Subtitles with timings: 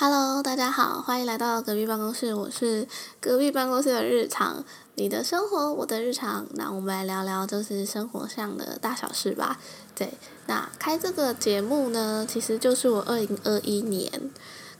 [0.00, 2.86] Hello，大家好，欢迎来到隔壁办公室，我是
[3.20, 4.64] 隔壁办公室的日常，
[4.94, 9.58] 你的生活，我的日常，那我们来聊聊就是生活上的大小事吧。
[9.96, 10.14] 对，
[10.46, 14.08] 那开这个节目呢，其实就是我二零二一年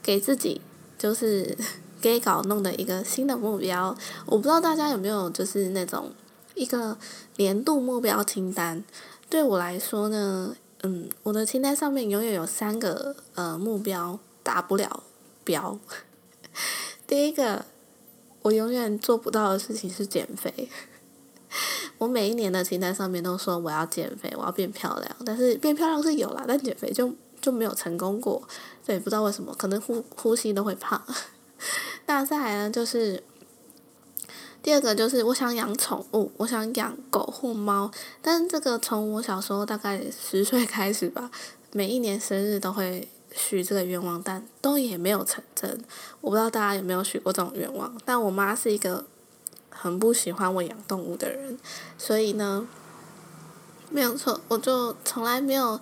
[0.00, 0.60] 给自己
[0.96, 1.58] 就是
[2.00, 3.96] 给搞弄的一个新的目标。
[4.24, 6.12] 我不知道大家有没有就是那种
[6.54, 6.96] 一个
[7.38, 8.84] 年度目标清单。
[9.28, 14.16] 对我来说呢，嗯，我的清单上面永远有三个呃目标
[14.48, 15.02] 达不了。
[15.44, 15.78] 标，
[17.06, 17.66] 第一个，
[18.42, 20.68] 我永远做不到的事情是减肥。
[21.96, 28.42] 我每一年的清单上面都说我要减肥，我要变漂亮，但是变漂亮是有啦，但减肥就就没有成功过。
[28.86, 31.02] 对，不知道为什么，可能呼呼吸都会胖。
[32.06, 33.22] 那再来呢，就是
[34.62, 37.90] 第二个，就是我想养宠物，我想养狗或猫，
[38.20, 41.30] 但是这个从我小时候大概十岁开始吧，
[41.72, 43.08] 每一年生日都会。
[43.32, 45.82] 许这个愿望，但都也没有成真。
[46.20, 47.94] 我不知道大家有没有许过这种愿望。
[48.04, 49.04] 但我妈是一个
[49.70, 51.58] 很不喜欢我养动物的人，
[51.96, 52.66] 所以呢，
[53.90, 55.80] 没有错，我就从来没有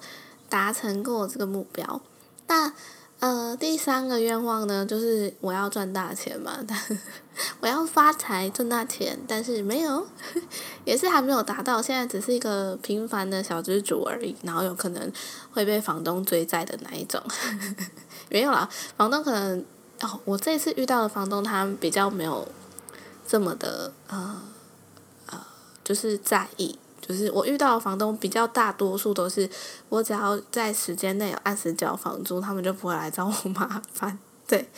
[0.49, 2.01] 达成过这个目标。
[2.47, 2.73] 那。
[3.19, 6.59] 呃，第三个愿望呢，就是我要赚大钱嘛，
[7.61, 10.07] 我要发财赚大钱，但是没有，
[10.85, 15.11] 也是还没有达到，现在只是一个平凡的小资主而已，然后有可能
[15.51, 17.23] 会被房东追债的那一种，
[18.29, 19.65] 没有啦，房东可能
[20.03, 22.47] 哦，我这次遇到的房东他比较没有
[23.27, 24.43] 这么的呃
[25.29, 25.47] 呃，
[25.83, 26.79] 就是在意。
[27.07, 29.49] 就是我遇到的房东比较大多数都是，
[29.89, 34.19] 我只要在时间内有按时交房租，他们就不会来找我麻烦。
[34.49, 34.69] 对，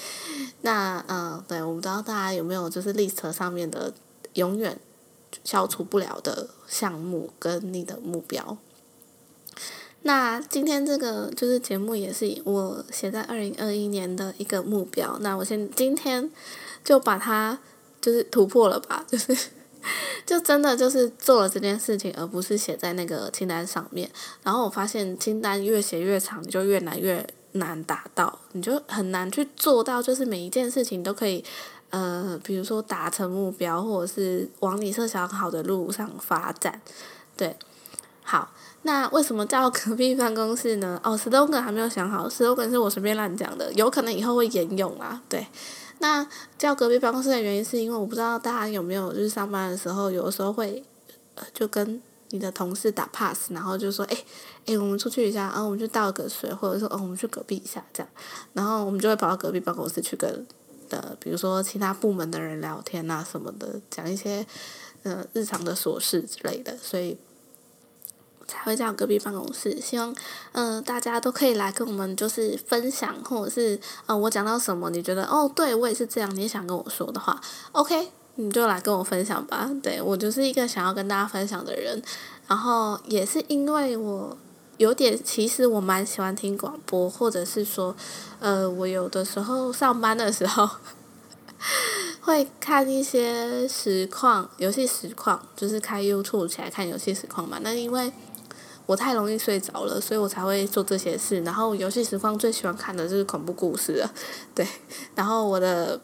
[0.60, 3.92] 那嗯，对，我不知道大家有没有就是 list 上面的
[4.34, 4.78] 永远
[5.42, 8.58] 消除不了的项目跟你的目标。
[10.02, 15.18] 那今天这个就是节目也是我写在二零二一年的一个目标。
[15.20, 16.30] 那我先今天
[16.84, 17.58] 就把它
[18.00, 19.36] 就是突破了吧，就是。
[20.26, 24.10] 就真的就是做了这件事情，而不是写在那个清单上面。
[24.42, 31.44] 然后我发现清单越写越长，你就越难越难达到，你就很难去做到，就是每一件事情都可以，
[31.90, 36.80] 呃，比如说达成目标，或者是往你设想好的路上发展。
[37.36, 37.56] 对，
[38.22, 38.52] 好，
[38.82, 41.00] 那为什么叫隔壁办公室呢？
[41.02, 45.22] 哦，slogan 还没有想好，slogan 是我随便乱讲的，有可能以后会沿用啊。
[45.28, 45.46] 对。
[46.00, 46.26] 那
[46.56, 50.82] 叫隔壁办公室的原因，是因为我不知道大家有没有，就是上班的时候，有的时候会，
[51.34, 52.00] 呃，就跟
[52.30, 54.16] 你的同事打 pass，然后就说，哎，
[54.66, 58.08] 哎，我们出去一下，然后我们去倒个水，或者说，哦，我们去隔壁一下，这样，
[58.52, 60.46] 然后我们就会跑到隔壁办公室去跟，
[60.88, 64.46] 的，比如说其他部门的人聊天啊什么的，讲一些，
[65.02, 67.16] 呃，日常的琐事之类的，所以。
[68.48, 70.12] 才会叫隔壁办公室，希望
[70.52, 77.38] 嗯大家都可以来跟我们就是分享，或者是嗯我讲到什么你觉得哦对我也是这样，你想跟我说的话
[77.72, 79.70] ，OK 你就来跟我分享吧。
[79.82, 82.02] 对我就是一个想要跟大家分享的人，
[82.46, 84.36] 然后也是因为我
[84.78, 87.94] 有点其实我蛮喜欢听广播，或者是说
[88.40, 90.70] 呃我有的时候上班的时候
[92.22, 97.58] 会看一些实况游戏实况，就是开 YouTube 起来看游戏实况嘛。
[97.62, 98.12] 那因为
[98.88, 101.42] 我太容易睡着了，所以我才会做这些事。
[101.42, 104.10] 然后游戏实况最喜欢看的就是恐怖故事了，
[104.54, 104.66] 对。
[105.14, 106.00] 然后我的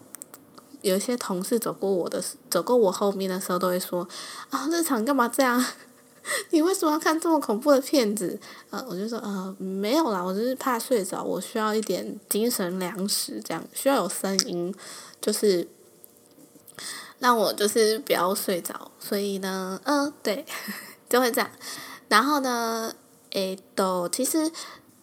[0.83, 4.07] 有一些同事走过我的走过我后面的时候，都会说
[4.51, 5.65] ：“啊，日常干嘛这样？
[6.53, 14.75] 你为什么要看这么恐怖的片子？”呃，我就说：“呃，没有啦，我就是怕睡着，我需要一点精神粮食，这样需要有声音，
[15.23, 15.67] 就是
[17.19, 18.91] 让我就是不要睡着。
[19.01, 20.45] 所以呢，嗯，对，
[21.09, 21.51] 就会这样。”
[22.15, 22.95] 然后呢，
[23.31, 24.49] 诶，都其实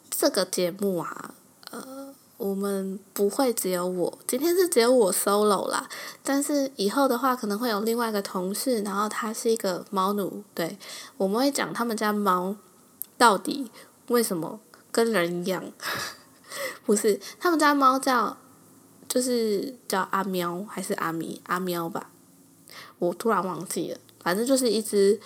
[0.09, 1.33] 这个节目啊，
[1.69, 5.89] 呃，我们不会只有我，今天是只有我 solo 啦。
[6.23, 10.79] 但是以后的话，可能会有另外一个同事，然后他是一个猫奴，对，
[11.17, 12.55] 我们会讲他们家猫
[13.17, 13.69] 到底
[14.07, 15.61] 为什么跟人一样，
[16.85, 18.37] 不是，他们家猫叫
[19.09, 22.09] 就是叫阿喵还是阿咪阿喵吧，
[22.99, 25.19] 我突然忘记了，反正就是一只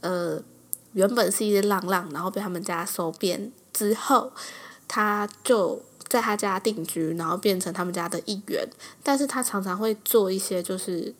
[0.00, 0.40] 呃。
[0.94, 4.32] 原本是一只浪浪，然后被他们家收编之后，
[4.88, 8.68] 他就在他家定居，然后变成他们家的一员。
[9.02, 11.12] 但是他常常会做一些就是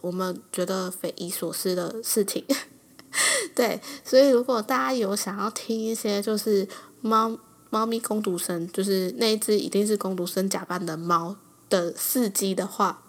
[0.00, 2.44] 我们觉得匪夷所思的事情，
[3.54, 3.80] 对。
[4.04, 6.68] 所以如果大家有想要听一些就是
[7.00, 7.36] 猫
[7.70, 11.34] 猫咪攻读生，就是那一只一定是攻读生假扮的猫
[11.68, 13.02] 的事迹的话，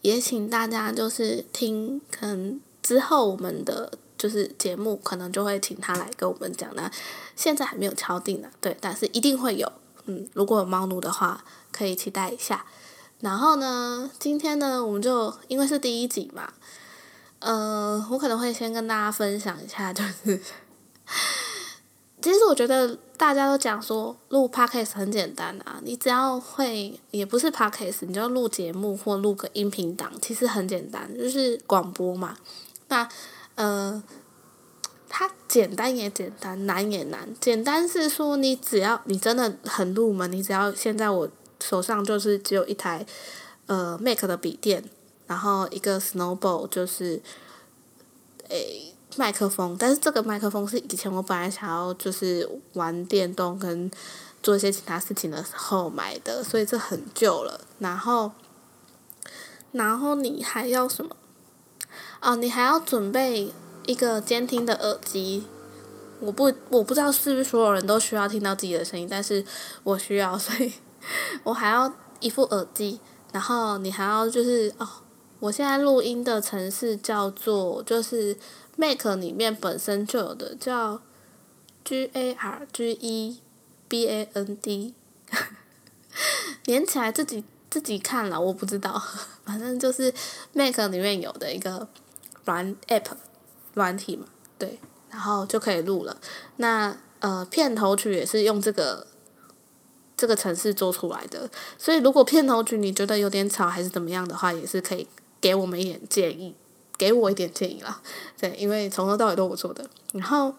[0.00, 3.92] 也请大家就是听，可能之后我们的。
[4.20, 6.90] 就是节目可能就会请他来跟我们讲呢，
[7.34, 9.72] 现在还没有敲定呢，对，但是一定会有。
[10.04, 12.66] 嗯，如果有猫奴的话，可以期待一下。
[13.20, 16.52] 然后呢，今天呢，我们就因为是第一集嘛，
[17.38, 20.38] 呃，我可能会先跟大家分享一下，就是
[22.20, 32.36] 其实我觉得大家都讲说录 podcast 很简单啊，你只要会，也不是 podcast，你就录节目或录个音频档，其实很简单，就是广播嘛。
[32.88, 33.08] 那
[33.60, 34.02] 呃，
[35.08, 37.28] 它简单也简单，难也难。
[37.40, 41.28] 简单是说你只要你真的很入门，你只要现在我。
[41.62, 43.04] 手上就是只有一台，
[43.66, 44.82] 呃，Mac 的笔电，
[45.26, 47.20] 然后一个 Snowball 就是，
[48.48, 49.76] 诶，麦克风。
[49.78, 53.90] 但是这个麦克风是以前我本来想要就是玩电动跟
[54.42, 57.60] 做一些其他事情的时候买的，所以这很旧了。
[57.78, 58.32] 然后，
[59.72, 61.14] 然后你还要什么？
[62.20, 63.52] 哦，你还要准备
[63.86, 65.44] 一个监听的耳机。
[66.20, 69.44] 我不，我不知道是不是所有人都需要听到自己的声音，但是
[69.82, 70.72] 我需要，所以。
[71.44, 71.90] 我还要
[72.20, 73.00] 一副耳机，
[73.32, 74.86] 然后你还要就是哦，
[75.38, 78.36] 我现在录音的城市叫做就是
[78.76, 81.00] Mac 里面本身就有的叫
[81.82, 83.40] G A R G E
[83.88, 84.92] B A N D，
[86.66, 89.02] 连起来自己自己看了，我不知道，
[89.46, 90.12] 反正就是
[90.52, 91.88] Mac 里面有的一个
[92.44, 93.06] 软 App
[93.74, 94.26] 软体嘛，
[94.58, 94.78] 对，
[95.10, 96.16] 然后就可以录了。
[96.56, 99.06] 那呃片头曲也是用这个。
[100.16, 101.48] 这个城市做出来的，
[101.78, 105.08] 所以如果片头曲你觉得有点吵还是怎么样的话，也是可以
[105.40, 106.54] 给我们一点建议，
[106.98, 108.02] 给我一点建议啦。
[108.38, 110.54] 对，因为从头到尾都我做的，然后，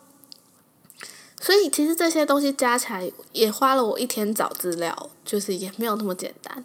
[1.42, 6.64] 所以其实这些东西加起来也花了我一天找资料，就是也没有那么简单。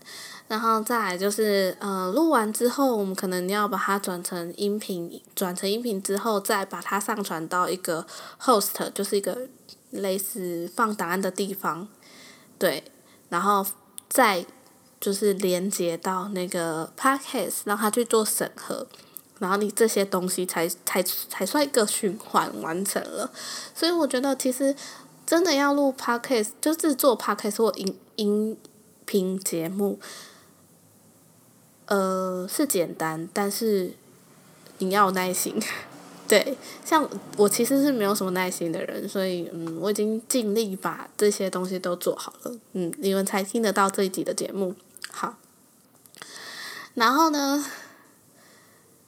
[0.49, 8.07] 然后再来就是，呃，录完之后，我们可能要把它转成音频，转成音频之后，再把它上传到一个
[8.41, 9.49] host，就是一个
[9.91, 11.89] 类似放档案的地方。
[12.59, 12.85] 对，
[13.29, 13.67] 然后
[14.09, 14.47] 再
[15.01, 18.87] 就是连接到那个 podcast，让它去做审核，
[19.39, 23.31] 然后你这些东西才才才算一个循环完成了。
[23.75, 24.75] 所以我觉得其实
[25.27, 28.57] 真的要录 podcast，就是做 podcast 或音音
[29.05, 29.99] 频节目，
[31.87, 33.95] 呃，是简单，但是
[34.79, 35.61] 你要有耐心。
[36.29, 44.75] 对，像我其实是没有什么耐心的人，所以嗯，我已经尽力把这些东西都做好了，嗯，你们才听得到这一集的节目。
[45.13, 45.37] 好，
[46.95, 47.65] 然后呢，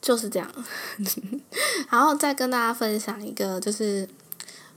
[0.01, 0.49] 就是这样，
[1.91, 4.07] 然后再跟大家分享一个，就是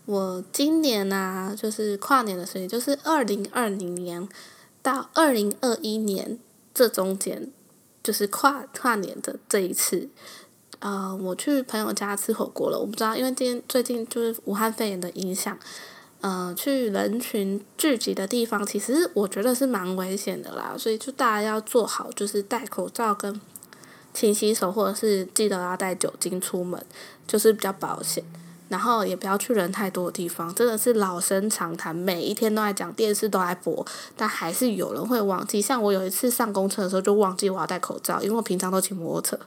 [0.04, 4.28] 我今年啊，就是跨年的事情，就是二零二零年
[4.82, 6.38] 到二零二一年
[6.74, 7.50] 这中间，
[8.02, 10.08] 就是跨跨年的这一次。
[10.80, 12.76] 呃，我去朋友家吃火锅了。
[12.76, 15.56] 我不知道，因为今天最近就是武汉肺炎的影响，
[16.20, 20.74] 呃，去人群聚集的地方，其实我觉得是蛮危险的啦。
[20.76, 23.40] 所以就大家要做好，就是戴口罩跟
[24.14, 26.84] 勤洗手，或者是记得要带酒精出门，
[27.26, 28.22] 就是比较保险。
[28.68, 33.84] 然后也不要去人太多的地方，真的是老生常谈，每一天都在讲，电视都在播，
[34.16, 35.60] 但还是有人会忘记。
[35.60, 39.38] 像我有一次上公车的时候，就忘记我要戴口罩，因为我平常都骑摩托车。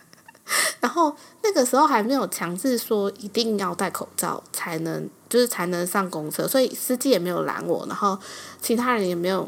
[0.80, 8.18] 然后那个时候还没有强制说一定要戴口罩才能，就是才能上公车，所以司机也没有拦我，然后
[8.62, 9.46] 其他人也没有，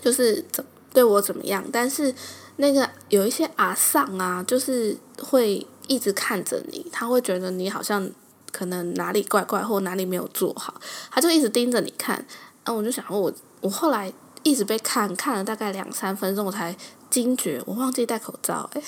[0.00, 1.64] 就是怎对我怎么样。
[1.70, 2.12] 但是
[2.60, 8.08] 那个有一些阿上啊，就是会一直看着你，他会觉得你好像
[8.52, 12.16] 可能哪里怪怪或哪里没有做好，他就一直盯着你看。
[12.64, 14.12] 然后我就想，我我后来
[14.42, 16.76] 一直被看看了大概两三分钟，我才
[17.08, 18.82] 惊觉我忘记戴口罩，诶。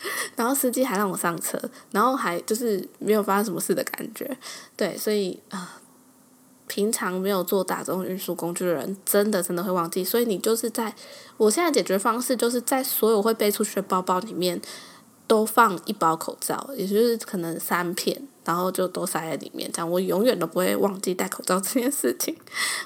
[0.36, 4.38] 然后司机还让我上车，然后还就是没有发生什么事的感觉，
[4.76, 5.77] 对，所以啊，
[6.68, 10.04] 平常没有坐大众运输工具的人，真的真的会忘记。
[10.04, 10.94] 所以你就是在，
[11.36, 14.60] 我现在解决方式就是在所有会背出去的包包里面
[15.26, 22.36] 都放一包口罩，也就是可能三片，然后就都塞在里面，这样我永远都不会忘记戴口罩这件事情。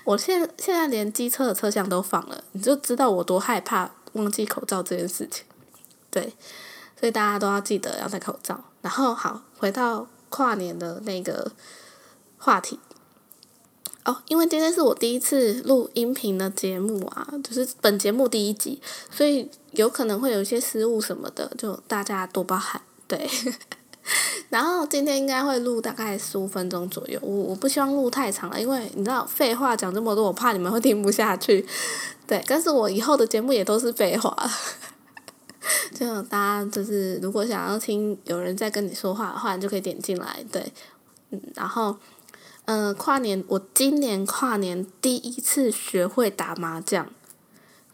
[0.05, 5.45] 我现现在连机车的车厢都放了，你就知道我多害怕忘记口罩这件事情，
[6.11, 6.33] 对。
[6.99, 8.63] 所以大家都要记得要戴口罩。
[8.81, 11.51] 然后好，回到跨年的那个
[12.39, 12.79] 话题。
[14.05, 18.81] 哦，因为今天是我第一次录音频的节目啊，就是本节目第一集，
[19.11, 22.81] 所以有可能会有一些失误什么的，就大家多包涵。
[23.07, 23.29] 对。
[24.51, 31.65] 然后今天应该会录大概十五分钟左右，我我不希望录太长了，因为你知道废话讲这么多，我怕你们会听不下去。
[32.27, 34.37] 对，但是我以后的节目也都是废话。
[35.95, 40.45] 就大家就是，如果想要听有人在跟你说话的话，你就可以点进来。
[40.51, 40.73] 对，
[41.31, 41.97] 嗯，然后
[42.65, 47.09] 嗯，跨年我今年跨年第一次学会打麻将。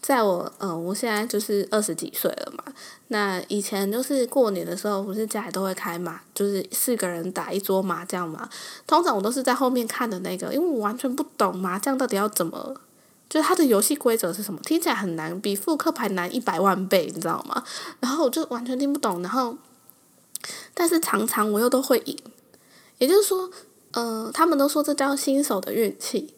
[0.01, 2.63] 在我嗯，我现在就是二十几岁了嘛。
[3.09, 8.49] 那以前就是过年的时候，不是家里都会开麻，就是四个人打一桌麻将嘛。
[8.87, 12.77] 通常我都是在后面看的那个，因为我完全不懂麻将到底要怎么，
[13.29, 17.65] 就是它的游戏规则是什么，听起来很难，比复刻牌难一百万倍，你知道吗？
[17.99, 19.57] 然后我就完全听不懂，然后，
[20.75, 22.17] 但是常常我又都会赢，
[22.99, 23.51] 也就是说，
[23.93, 26.35] 呃，他们都说这叫新手的运气。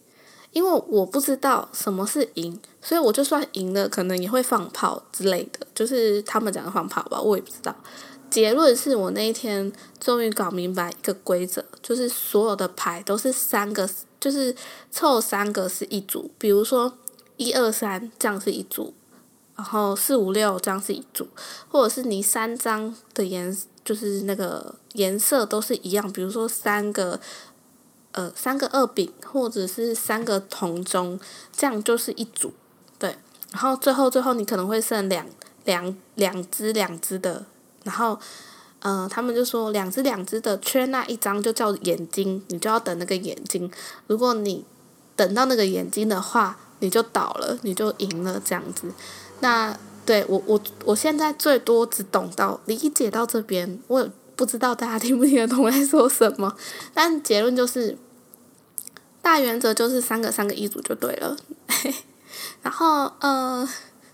[0.52, 7.73] 因为我不知道什么是赢，所以我就算赢了，可能也会放炮之类的，就是他们讲的放炮吧，我也不知道。
[8.28, 13.88] 结论是我那一天终于搞明白一个规则，就是所有的牌都是三个，
[14.19, 14.52] 就是
[14.90, 16.28] 凑三个是一组。
[16.37, 16.92] 比如说
[17.37, 18.92] 一二三这样是一组，
[19.54, 21.28] 然后四五六这样是一组，
[21.69, 23.57] 或者是你三张的颜
[23.90, 27.18] 就是那个颜色都是一样，比如说三个。
[28.12, 31.16] 呃，三个二饼或者是三个铜钟，
[31.52, 32.52] 这样就是一组，
[32.99, 33.16] 对。
[33.52, 35.25] 然后最后最后你可能会剩两
[35.64, 37.47] 两两只两只的，
[37.85, 38.18] 然后，
[38.80, 43.70] 呃，他们就说两只两只的缺那一张就叫眼睛，你就要等那个眼睛。
[44.09, 44.64] 如果你
[45.14, 48.92] 等到那个眼睛的话，你就倒了，你就赢了这样子。
[49.38, 49.78] 那
[50.11, 54.11] 对我我我现在最多只懂到理解到这边，我也。
[54.37, 56.57] 不知道大家听不听得懂我在说什么，
[56.95, 57.95] 但结论就是，
[59.21, 61.37] 大原则就是三个三个一组就对了。
[62.64, 63.69] 然后呃，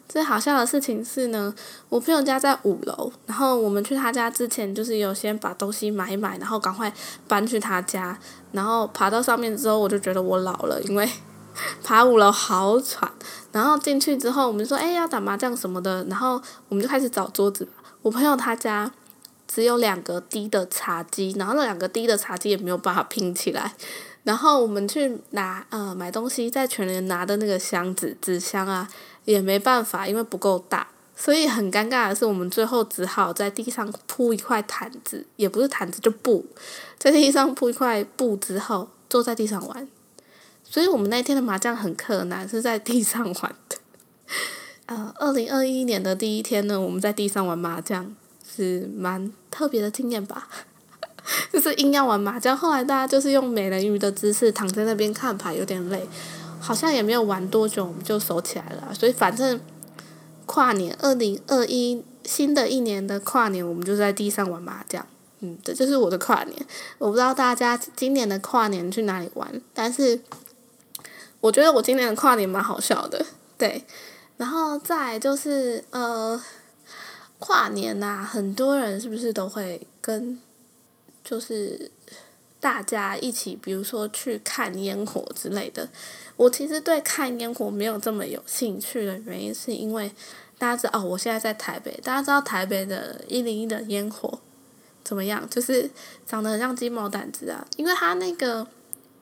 [0.09, 1.55] 最好笑的事情是呢，
[1.89, 6.93] 我朋友家在五楼，然后我们去他家之前，就是有先把东西买一买，然后赶快
[7.29, 8.19] 搬去他家。
[8.51, 11.09] 然后爬到上面之后，我就觉得我老了，因为
[11.85, 13.09] 爬五楼好喘。
[13.57, 17.67] 然后进去之后，我们说哎要打麻将什么的，然后我们就开始找桌子。
[18.03, 18.93] 我朋友他家。
[19.49, 23.73] 只有两个低的茶几，然后那两个低的茶几也没有办法拼起来。
[24.25, 28.89] 然后我们去拿呃买东西，在全联拿的那个箱子纸箱啊，
[29.25, 30.89] 也没办法，因为不够大。
[31.15, 36.45] 所以很尴尬的是，我们最后只好在地上铺一块毯子，也不是毯子就布，
[36.99, 39.89] 在地上铺一块布之后，坐在地上玩。
[40.69, 43.77] 所以我们那天的麻将很困难，是在地上玩的。
[44.87, 48.15] 呃，二零二一年的第一天呢，我们在地上玩麻将。
[48.49, 50.49] 是蛮特别的经验吧，
[51.53, 52.57] 就是硬要玩麻将。
[52.57, 56.09] 后来大家就是用美人鱼的姿势躺在那边看牌，有点累，
[56.59, 58.95] 好像也没有玩多久，我们就收起来了。
[58.95, 59.61] 所以反正
[60.47, 65.05] 跨年二零二一新的一年的跨年，我们就在地上玩麻将。
[65.41, 66.57] 嗯，这就是我的跨年。
[66.97, 70.19] 我不知道大家今年的跨年去哪里玩，但是
[71.47, 73.25] 我觉得我今年的跨年蛮好笑的。
[73.57, 73.85] 对，
[74.37, 76.41] 然后再就是呃。
[77.39, 80.41] 跨年呐，很多人是不是都会跟，
[81.23, 81.91] 就是
[82.59, 85.87] 大家一起，比如说去看烟火之类的。
[86.37, 90.11] 我其实对看烟火没有这么有兴趣的原因，是因为
[90.57, 94.39] 大家知道哦，我现在在台北，大家知道台北的一零一的烟火
[95.05, 95.47] 怎么样？
[95.51, 95.91] 就是
[96.27, 98.67] 长得很像鸡毛掸子啊，因为它那个，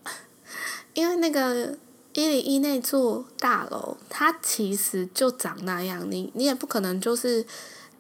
[0.94, 1.76] 因为那个
[2.14, 7.46] 一零一那座大楼，它其实就长那样，你你也不可能就是。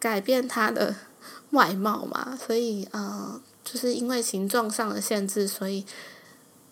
[0.00, 0.94] 改变它的
[1.52, 5.82] 外貌嘛，所以呃，就是因为形状上的限制，所以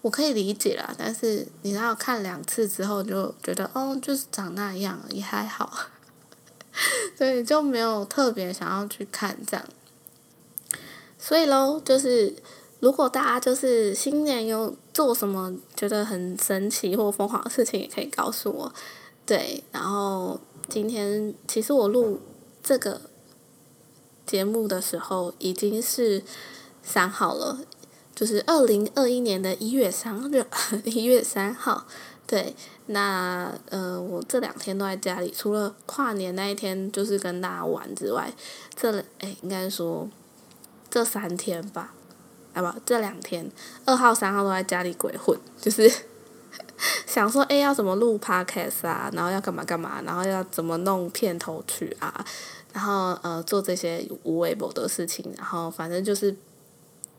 [0.03, 0.95] 我可以理解啦。
[0.99, 5.73] 但是你要看两次之后，就觉得哦，就是长那样也还好，
[7.17, 9.65] 所以就没有特别想要去看这样。
[11.19, 12.37] 所以喽，就是
[12.81, 18.73] 如果大家就是新年有做什么觉得很神奇或疯狂的事情，也可以告诉我。
[19.25, 22.21] 对，然后今天其实我录
[22.63, 23.01] 这个。
[24.25, 26.23] 节目的时候已经是
[26.83, 27.59] 三号了，
[28.15, 30.47] 就是二零二一年的一月三日，
[30.87, 31.85] 一月三号。
[32.25, 32.55] 对，
[32.87, 38.33] 那呃，我这两天都在家里，除了跨年那一天就是跟大家玩之外，
[38.75, 40.09] 这哎应该说
[40.89, 41.93] 这三天吧，
[42.55, 43.51] 啊不，这两天
[43.85, 45.91] 二号三号都在家里鬼混，就是
[47.07, 52.25] 想说哎要怎么录 podcast 啊，然后要干嘛干嘛，然后要怎么弄片头曲啊。
[52.73, 56.35] 然后呃做这些无微博的事情，然后反正就是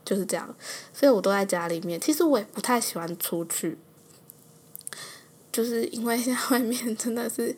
[0.04, 0.52] 就是这样，
[0.92, 2.00] 所以我都在家里面。
[2.00, 3.78] 其实我也不太喜欢出去，
[5.52, 7.54] 就是因为现在外面真的是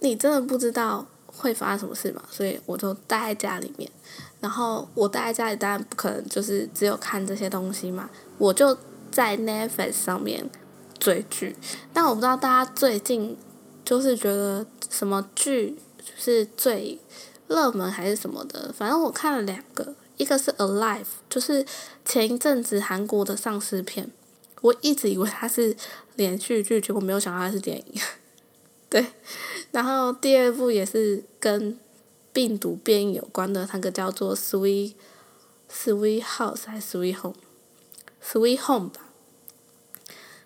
[0.00, 3.88] 你真的不知道会发生什么事嘛，所以我就待在家里面。
[4.40, 8.76] 然后我待在家里当然不可能就是只有看这些东西嘛，我就
[9.10, 10.48] 在 Netflix 上面
[10.98, 11.56] 追剧。
[11.92, 13.36] 但我不知道大家最近
[13.84, 15.78] 就是觉得什么剧
[16.16, 16.98] 是最。
[17.50, 21.64] 热门还是什么的，反正我看了两个，一个是《Alive》，就是
[22.04, 24.10] 前一阵子韩国的丧尸片，
[24.60, 25.74] 我一直以为它是
[26.16, 28.02] 连续剧，结果没有想到它是电影。
[28.90, 29.06] 对，
[29.70, 31.78] 然后第二部也是跟
[32.38, 34.94] 病毒变异有关的，那个叫做《Sweet
[35.68, 37.34] Sweet House》还是《Sweet Home》？
[38.56, 39.00] 《Sweet Home》吧。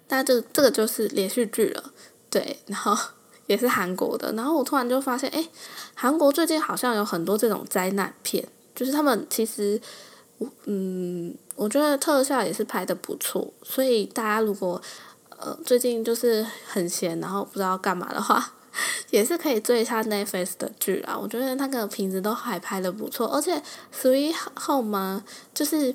[0.09, 1.93] 那这这个就是连续剧了，
[2.31, 2.97] 对，然后
[3.47, 4.33] 也是韩国的。
[4.33, 5.47] 然后我突然就发现，哎，
[5.95, 8.43] 韩国最近好像有很多这种灾难片，
[8.75, 9.79] 就是他们其实，
[10.65, 13.53] 嗯，我觉得特效也是拍的不错。
[13.63, 14.81] 所以大家如果
[15.29, 18.55] 呃，最近就是很闲，然后不知道干嘛的话，
[19.13, 21.17] 也是可以追一下 Netflix 的剧啊。
[21.17, 23.57] 我觉得那个品质都还拍的不错，而且
[23.95, 24.35] 《Sweet
[24.67, 25.95] Home》嘛，就是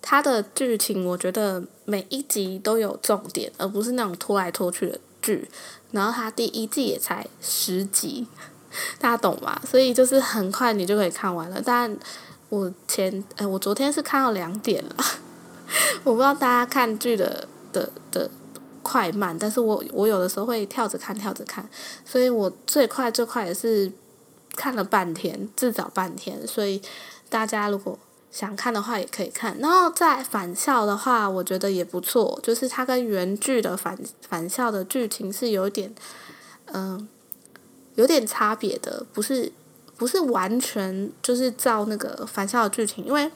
[0.00, 5.50] 它的剧情，我觉得每一集都有重点，而不是那种拖来拖去的剧。
[5.90, 8.28] 然后它第一季也才十集，
[9.00, 9.60] 大家懂吗？
[9.68, 11.60] 所以就是很快你就可以看完了。
[11.64, 11.94] 但
[12.50, 14.96] 我前哎，我昨天是看到两点了，
[16.04, 18.30] 我不知道大家看剧的的的。
[18.88, 21.68] 快慢，但是我我有的时候会跳着看跳着看，
[22.06, 23.92] 所以我最快最快也是
[24.56, 26.46] 看了半天，至少半天。
[26.46, 26.80] 所以
[27.28, 27.98] 大家如果
[28.30, 29.58] 想看的话也可以看。
[29.58, 35.94] 然后在返校的话，我觉得也不错，就是它跟原剧的返返校的剧情是有点
[36.72, 37.06] 嗯
[37.96, 39.52] 有点差别的，不是
[39.98, 43.30] 不是完全就是照那个返校的剧情，因为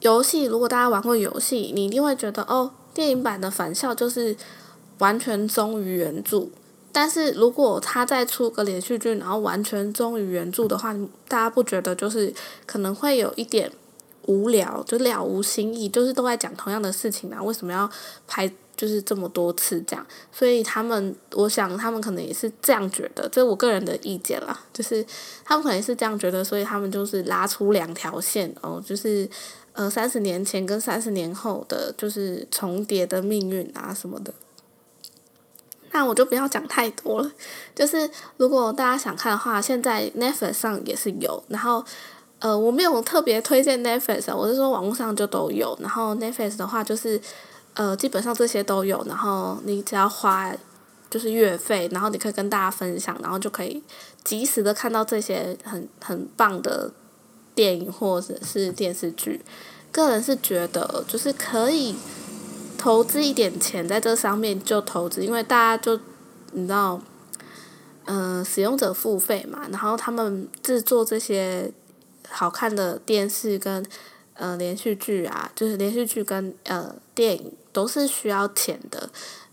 [0.00, 2.72] 游戏如果大家玩过游戏，你一定会觉得哦。
[2.96, 4.34] 电影版的返校就是
[5.00, 6.46] 完全忠于原著，
[6.90, 10.94] 但是如果他再出个连续剧，然后完全忠于原著的话，
[11.28, 12.32] 大家不觉得就是
[12.64, 13.70] 可能会有一点
[14.22, 17.42] 无聊，就了无新意，就是都在讲同样的事情啊？
[17.42, 17.90] 为什么要
[18.26, 20.06] 拍就是这么多次这样？
[20.30, 25.04] 所以他们，我想他们可能也是这样觉得，这是我个人的意见啦，就是
[25.44, 29.28] 他们可能是这样觉得，所以他们就是拉出两条线哦，就是。
[29.78, 34.32] 呃，三十年前跟三十年后的就是重叠的命运啊什么的，
[35.90, 37.30] 那我就不要讲太多了。
[37.74, 41.44] 就是如果大家想看的话，现在 Netflix 上也是有。
[41.48, 41.84] 然后，
[42.38, 45.76] 呃，我没有特别推荐 Netflix，我是说网络上就都有。
[45.82, 47.20] 然后 Netflix 的话，就是
[47.76, 49.02] 呃，基本上这些都有。
[49.06, 50.52] 然后你只要花
[51.08, 53.82] 就是月费，然后你可以跟大家分享，然后就可以
[54.22, 56.92] 及时的看到这些很很棒的。
[57.56, 59.40] 电影或者是电视剧，
[59.90, 61.96] 个人是觉得就是可以
[62.76, 65.98] 投资一点钱在这上面就投资，因为大家就
[66.52, 67.00] 你知道，
[68.04, 71.72] 嗯，使用者付费嘛，然后他们制作这些
[72.28, 73.82] 好看的电视跟
[74.34, 79.10] 呃连续剧啊，就是连续剧跟呃电影都是需要钱的，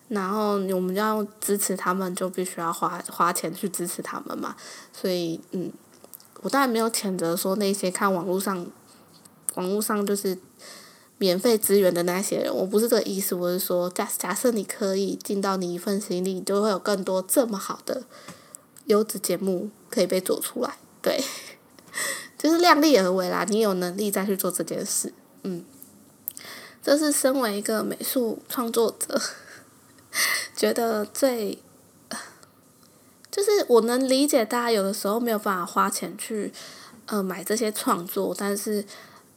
[0.08, 4.56] 然后我们要支持他们，就必须要花花钱去支持他们嘛，
[4.94, 5.70] 所以嗯。
[6.42, 8.68] 我当然没有谴责说那些看网络上，
[9.56, 10.38] 网络上就是
[11.18, 18.04] 免费资源的那些人，我不是这个意思，我是说假假设你可以尽到你一份心力，就会有更多这么好的
[18.88, 21.24] 优质节目可以被做出来，对，
[22.38, 25.64] 就是量力而为啦，你有能力再去做这件事，嗯，
[26.84, 29.20] 这是身为一个美术创作者，
[30.56, 31.58] 觉得最。
[33.32, 36.54] 就是我能理解大家有的时候没有办法花钱去，
[37.08, 38.86] 呃，买这些创作，但是，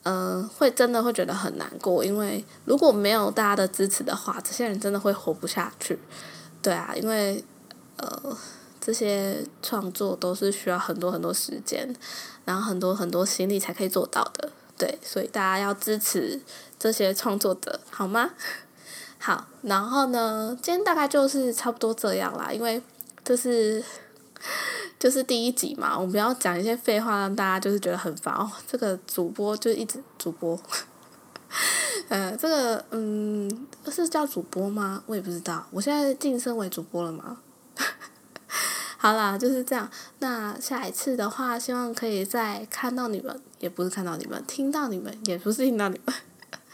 [0.02, 5.98] 呃，会真的会觉得很难过，因为如果没有大家的支持的话，这些人真的会活不下去。
[6.60, 7.42] 对啊，因为，
[7.96, 8.36] 呃，
[8.78, 11.96] 这些创作都是需要很多很多时间，
[12.44, 14.50] 然后很多很多心力才可以做到的。
[14.78, 16.40] 对，所以大家要支持
[16.78, 18.30] 这些创作者，好吗？
[19.18, 22.82] 好，然后呢，今天大概就是差不多这样啦，因为。
[23.26, 23.82] 就是，
[25.00, 28.48] 就是第一集嘛，我们不要讲一些废话，让大家就是觉得很烦哦。
[28.68, 30.56] 这个主播就一直主播，
[32.08, 35.02] 呃，这个嗯，是叫主播吗？
[35.06, 35.66] 我也不知道。
[35.72, 37.38] 我现在晋升为主播了吗？
[39.06, 39.88] 好啦，就是这样。
[40.18, 46.12] 那下一次的话，希望可以再看到你们，也不是看到你们，听到你们，也不是听到你们。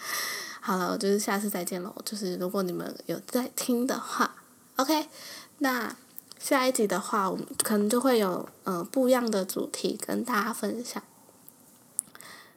[0.61, 1.95] 好了，就是下次再见喽。
[2.07, 4.35] 就是如果你们有在听的话
[4.77, 5.09] ，OK，
[5.59, 5.95] 那。
[6.39, 11.01] 下一集的话，我们可能就会有呃不一样的主题跟大家分享。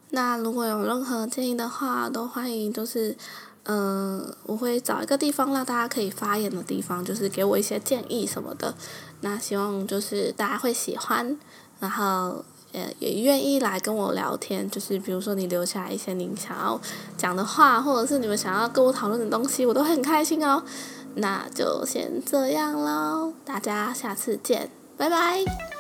[0.10, 3.16] 那如果有任何建议的话，都欢迎，就是
[3.66, 8.74] 嗯，我会找一个地方让大家可以发言的地方，就是给我一些建议什么的。
[9.26, 11.36] 那希望就是大家会喜欢，
[11.80, 16.80] 然后也也愿意来跟我聊天，就是比如说你留下一些你想要
[17.18, 20.62] 讲的话，或者是你们想要跟我讨论的东西，我都很开心哦。
[21.16, 25.75] 那就先这样喽，大家下次见，拜拜。